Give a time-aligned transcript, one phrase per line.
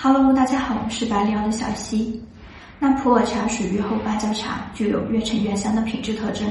[0.00, 2.22] Hello，大家好，我是百里奥的小溪。
[2.78, 6.46] 那普洱茶属于后发酵茶，具有越陈越香的品质特征。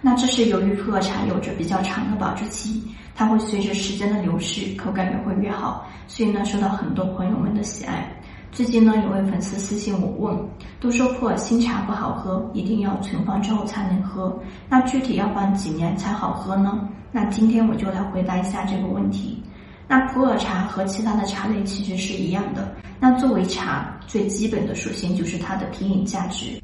[0.00, 2.82] 那这是由于普洱茶有着比较长的保质期，
[3.14, 8.04] 它会随着时间的流逝，口感也会越好，所以呢，受到很多朋友们的喜爱。
[8.50, 10.36] 最近呢，有位粉丝私信我问，
[10.80, 14.36] 都说普洱新茶不好喝，一定要存放之后才能喝。
[14.68, 16.88] 那具体要放几年才好喝呢？
[17.12, 19.40] 那今天我就来回答一下这个问题。
[19.86, 22.74] 那普洱茶和其他的茶类其实是一样的。
[23.00, 26.60] 那作为茶，最基本的属性就是它的品饮价值，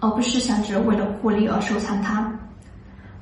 [0.00, 2.32] 而不是想着为了获利而收藏它。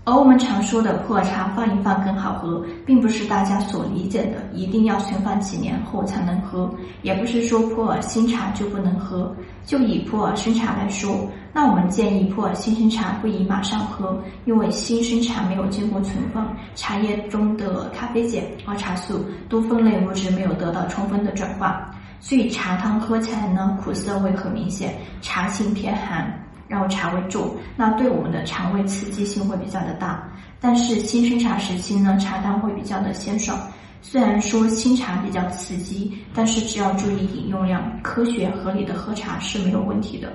[0.05, 9.32] 而我们常说的普洱茶放一放更好喝，并不是大家所理解的一定要存放几年后才能喝，也不是说普洱新茶就不能喝。
[9.66, 26.32] 就以普洱生茶来说，那我们建议普洱新生茶不宜马上喝，因为新生茶没有经过存放，茶叶中的咖啡碱和茶素多酚类物质没有得到充分的转化，所以茶汤喝起来呢苦涩味很明显，茶性偏寒。
[26.68, 30.23] 然后茶味重，那对我们的肠胃刺激性会比较的大。
[30.60, 33.59] 但是新生茶时期呢，茶汤会比较的鲜爽。
[34.02, 40.32] 虽然说新茶比较刺激，但是只要注意饮用量，科学合理的喝茶是没有问题的。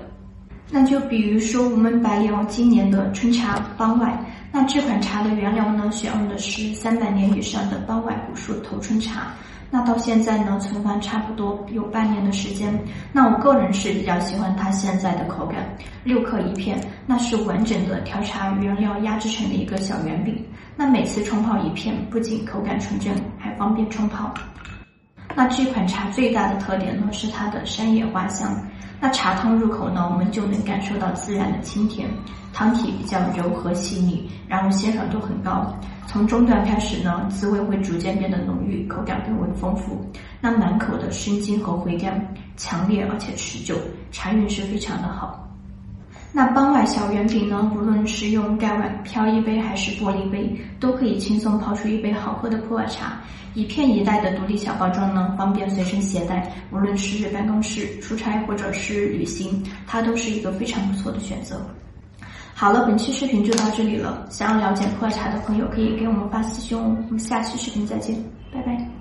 [0.69, 4.19] 那就比如说我们百里奥今年的春茶邦外，
[4.51, 9.27] 那这款茶的原料呢，选用的是三百年以上的邦外古树头春茶。
[9.75, 12.73] 那到现在呢，存放差不多有半年的时间。
[13.11, 15.67] 那我个人是比较喜欢它现在的口感，
[16.05, 20.41] 六克一片，那是完整的调茶原料压制成的一个小圆饼。
[20.77, 24.33] 那每次冲泡一片，不仅口感纯正，还方便冲泡。
[25.35, 28.57] 那这款茶最大的特点呢，是它的山野花香。
[29.01, 32.07] 那茶汤入口呢，我们就能感受到自然的清甜，
[32.53, 35.77] 汤体比较柔和细腻，然后鲜爽度很高。
[36.07, 40.05] 从中段开始呢，滋味会逐渐变得浓郁，口感更为丰富。
[40.39, 42.25] 那满口的生津和回甘
[42.55, 43.75] 强烈而且持久，
[44.11, 45.41] 茶韵是非常的好。
[46.31, 53.21] 那邦外小圆饼呢，不论是用盖碗飘一杯还是玻璃杯，都可以轻松泡出一杯好喝的普洱茶。
[53.53, 61.59] 一片一袋的独立小包装呢，方便随身携带，无论是办公室出差或者是旅行，它都是一个非常不错的选择。
[62.57, 64.25] 好了，本期视频就到这里了。
[64.29, 66.95] 想要了解普洱茶的朋友，可以给我们发私信哦。
[67.07, 68.15] 我们下期视频再见，
[68.49, 68.94] 拜拜。